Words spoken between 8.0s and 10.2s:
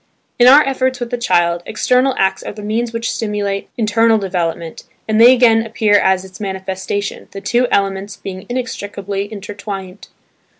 being inextricably intertwined.